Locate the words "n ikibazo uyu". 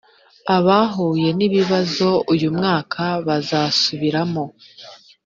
1.37-2.49